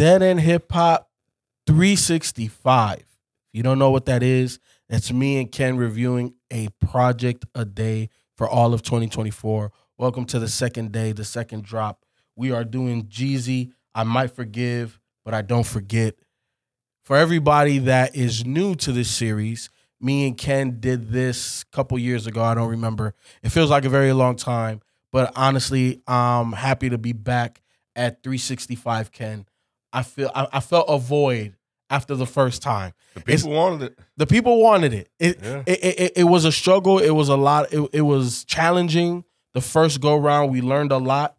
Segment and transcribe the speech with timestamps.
[0.00, 1.10] Dead End Hip Hop
[1.66, 3.00] 365.
[3.00, 3.04] If
[3.52, 8.08] you don't know what that is, it's me and Ken reviewing a project a day
[8.34, 9.70] for all of 2024.
[9.98, 12.06] Welcome to the second day, the second drop.
[12.34, 13.72] We are doing Jeezy.
[13.94, 16.14] I might forgive, but I don't forget.
[17.02, 19.68] For everybody that is new to this series,
[20.00, 22.42] me and Ken did this a couple years ago.
[22.42, 23.12] I don't remember.
[23.42, 24.80] It feels like a very long time,
[25.12, 27.60] but honestly, I'm happy to be back
[27.94, 29.44] at 365 Ken.
[29.92, 31.56] I feel I, I felt a void
[31.88, 32.92] after the first time.
[33.14, 33.98] The people It's- wanted it.
[34.16, 35.08] The people wanted it.
[35.18, 35.62] It, Yeah.
[35.66, 36.98] it, it, it, it was a struggle.
[36.98, 37.72] It was a lot.
[37.72, 39.24] It, it was challenging.
[39.54, 41.34] The first go round, we learned a lot.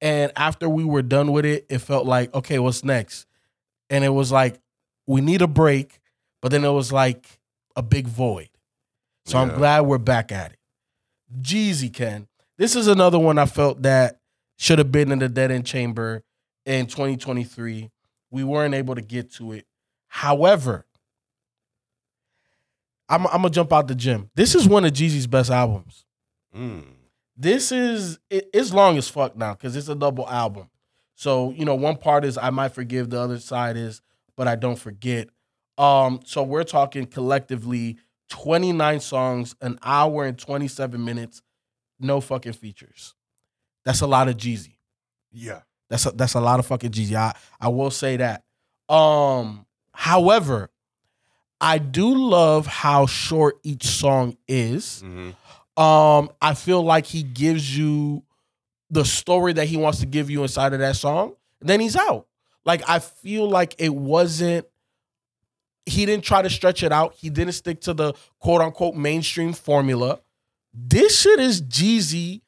[0.00, 3.26] And after we were done with it, it felt like, okay, what's next?
[3.88, 4.58] And it was like,
[5.06, 6.00] we need a break.
[6.40, 7.38] But then it was like
[7.76, 8.48] a big void.
[9.26, 10.58] So I'm glad we're back at it.
[11.40, 12.26] Jeezy Ken.
[12.58, 14.18] This is another one I felt that
[14.58, 16.24] should have been in the dead end chamber
[16.64, 17.90] in 2023.
[18.30, 19.66] We weren't able to get to it.
[20.08, 20.86] However,
[23.08, 24.30] I'm, I'm gonna jump out the gym.
[24.34, 26.04] This is one of Jeezy's best albums.
[26.56, 26.84] Mm.
[27.36, 30.70] This is it, it's long as fuck now because it's a double album.
[31.14, 34.00] So you know, one part is I might forgive, the other side is
[34.36, 35.28] but I don't forget.
[35.78, 41.42] Um, so we're talking collectively 29 songs, an hour and 27 minutes,
[42.00, 43.14] no fucking features.
[43.84, 44.76] That's a lot of Jeezy.
[45.30, 45.60] Yeah.
[45.92, 47.14] That's a, that's a lot of fucking Jeezy.
[47.14, 48.44] I, I will say that.
[48.88, 50.70] Um, however,
[51.60, 55.02] I do love how short each song is.
[55.02, 55.30] hmm
[55.80, 58.22] Um, I feel like he gives you
[58.90, 61.34] the story that he wants to give you inside of that song.
[61.60, 62.26] Then he's out.
[62.64, 64.66] Like I feel like it wasn't.
[65.86, 67.14] He didn't try to stretch it out.
[67.14, 70.20] He didn't stick to the quote unquote mainstream formula.
[70.74, 72.41] This shit is Jeezy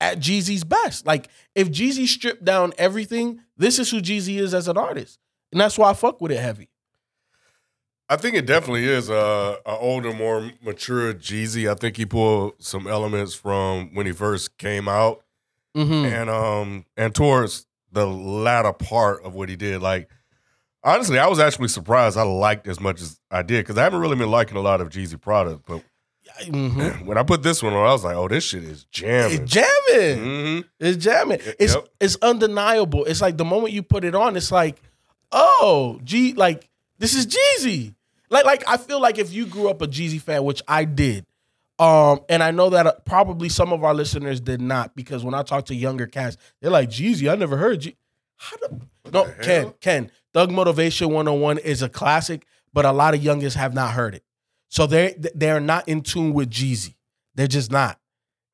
[0.00, 1.06] at Jeezy's best.
[1.06, 5.18] Like if Jeezy stripped down everything, this is who Jeezy is as an artist,
[5.52, 6.68] and that's why I fuck with it heavy.
[8.10, 11.70] I think it definitely is a, a older, more mature Jeezy.
[11.70, 15.24] I think he pulled some elements from when he first came out,
[15.76, 16.06] Mm-hmm.
[16.06, 19.80] and um, and towards the latter part of what he did.
[19.82, 20.08] Like,
[20.82, 24.00] honestly, I was actually surprised I liked as much as I did because I haven't
[24.00, 25.66] really been liking a lot of Jeezy product.
[25.66, 25.82] But
[26.42, 26.80] Mm-hmm.
[27.06, 29.42] when I put this one on, I was like, oh, this shit is jamming.
[29.42, 30.18] It's jamming.
[30.24, 31.38] hmm It's jamming.
[31.58, 31.88] It's Yep.
[32.00, 33.04] it's undeniable.
[33.04, 34.80] It's like the moment you put it on, it's like,
[35.32, 36.68] oh, G, like
[36.98, 37.94] this is Jeezy.
[38.30, 41.24] Like like I feel like if you grew up a Jeezy fan, which I did,
[41.78, 45.34] um, and I know that uh, probably some of our listeners did not, because when
[45.34, 47.96] I talk to younger cats, they're like, Jeezy, I never heard G.
[48.36, 48.80] How the
[49.12, 49.74] no the Ken?
[49.80, 54.14] Ken Thug Motivation 101 is a classic, but a lot of youngers have not heard
[54.14, 54.22] it,
[54.68, 56.94] so they they're not in tune with Jeezy.
[57.34, 57.98] They're just not.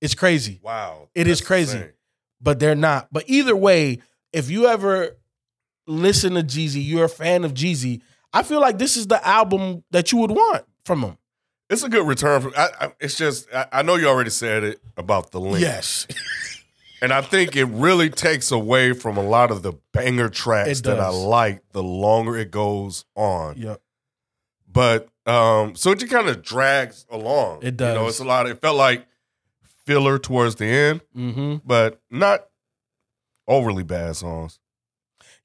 [0.00, 1.78] It's crazy Wow, It is crazy.
[1.78, 1.92] insane.
[2.40, 3.08] but they're not.
[3.10, 4.00] But either way,
[4.32, 5.16] if you ever
[5.86, 8.02] listen to Jeezy, you're a fan of Jeezy.
[8.32, 11.18] I feel like this is the album that you would want from him.
[11.70, 12.42] It's a good return.
[12.42, 15.60] From, I, I, it's just I, I know you already said it about the link.
[15.60, 16.06] Yes,
[17.02, 20.98] And I think it really takes away from a lot of the banger tracks that
[21.00, 23.56] I like the longer it goes on.
[23.58, 23.80] yep.
[24.70, 27.58] But um, so it just kind of drags along.
[27.62, 28.08] It You know, does.
[28.14, 28.46] it's a lot.
[28.48, 29.06] It felt like
[29.86, 31.56] filler towards the end, Mm-hmm.
[31.66, 32.46] but not
[33.46, 34.58] overly bad songs.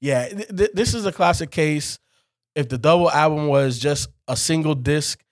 [0.00, 1.98] Yeah, th- th- this is a classic case.
[2.54, 5.22] If the double album was just a single disc,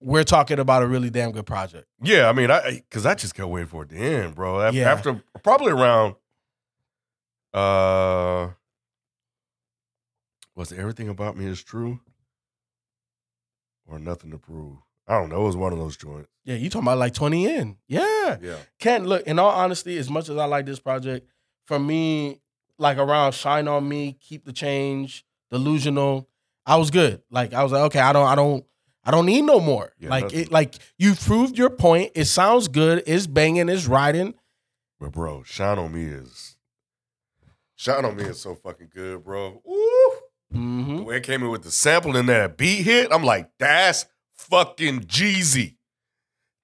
[0.00, 1.86] we're talking about a really damn good project.
[2.02, 4.60] Yeah, I mean, I because I just kept waiting for it to end, bro.
[4.60, 4.90] Af- Yeah.
[4.92, 6.14] After probably around,
[7.52, 8.48] uh,
[10.54, 12.00] was everything about me is true,
[13.86, 14.76] or nothing to prove?
[15.06, 15.42] I don't know.
[15.42, 16.28] It was one of those joints.
[16.44, 17.76] Yeah, you talking about like 20 in.
[17.88, 18.38] Yeah.
[18.40, 21.28] Yeah, Ken, look, in all honesty, as much as I like this project,
[21.66, 22.40] for me,
[22.78, 26.28] like around Shine on Me, Keep the Change, Delusional,
[26.66, 27.22] I was good.
[27.30, 28.64] Like I was like, okay, I don't, I don't,
[29.04, 29.92] I don't need no more.
[29.98, 30.40] Yeah, like nothing.
[30.40, 32.12] it, like you proved your point.
[32.14, 33.02] It sounds good.
[33.06, 33.68] It's banging.
[33.68, 34.34] It's riding.
[34.98, 36.56] But bro, Shine on Me is
[37.76, 39.60] Shine on Me is so fucking good, bro.
[39.68, 40.13] Ooh.
[40.52, 43.50] Hmm The way it came in with the sample and that beat hit, I'm like,
[43.58, 45.76] that's fucking Jeezy.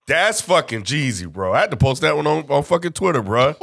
[0.06, 1.52] That's fucking Jeezy, bro.
[1.52, 3.54] I had to post that one on, on fucking Twitter, bro.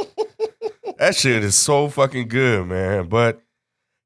[0.97, 3.09] that shit is so fucking good, man.
[3.09, 3.41] But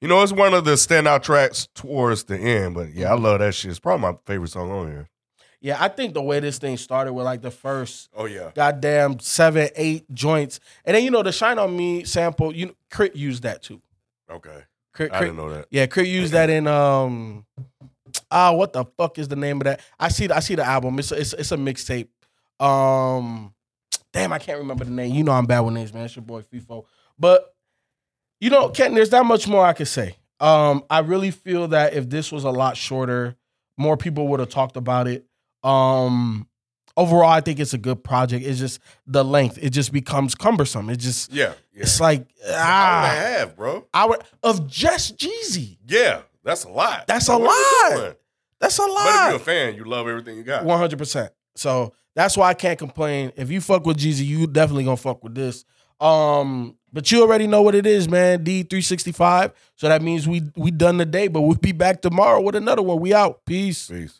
[0.02, 2.74] you know, it's one of the standout tracks towards the end.
[2.74, 3.70] But yeah, I love that shit.
[3.70, 5.08] It's probably my favorite song on here.
[5.64, 8.50] Yeah, I think the way this thing started with like the first Oh yeah.
[8.56, 12.56] goddamn seven, eight joints, and then you know the Shine on Me sample.
[12.56, 13.80] You Crit used that too.
[14.32, 14.64] Okay.
[14.94, 15.68] Crit, I didn't know that.
[15.72, 17.46] Yeah, Crit used that in um
[18.30, 19.82] ah what the fuck is the name of that?
[20.00, 21.00] I see the, I see the album.
[21.00, 22.10] It's a, it's it's a mixtape.
[22.64, 23.54] Um
[24.14, 25.14] damn, I can't remember the name.
[25.16, 26.06] You know I'm bad with names, man.
[26.06, 26.86] It's your boy FIFO.
[27.18, 27.56] But
[28.40, 30.16] you know, Ken, there's not much more I could say.
[30.40, 33.36] Um, I really feel that if this was a lot shorter,
[33.78, 35.26] more people would have talked about it.
[35.64, 36.48] Um
[36.98, 38.46] overall, I think it's a good project.
[38.46, 39.58] It's just the length.
[39.62, 40.90] It just becomes cumbersome.
[40.90, 41.54] It just Yeah.
[41.74, 41.82] Yeah.
[41.84, 43.88] it's like Hour and a ah half, bro.
[43.94, 45.78] hour of just Jeezy.
[45.88, 46.22] Yeah.
[46.44, 47.06] That's a lot.
[47.08, 48.16] That's a lot.
[48.60, 48.96] That's a lot.
[48.96, 50.66] But if you're a fan, you love everything you got.
[50.66, 51.32] One hundred percent.
[51.56, 53.32] So that's why I can't complain.
[53.36, 55.66] If you fuck with Jeezy, you definitely gonna fuck with this.
[56.00, 58.44] Um, but you already know what it is, man.
[58.44, 59.54] D three sixty five.
[59.76, 62.82] So that means we we done the day, but we'll be back tomorrow with another
[62.82, 63.00] one.
[63.00, 63.46] We out.
[63.46, 63.88] Peace.
[63.88, 64.20] Peace.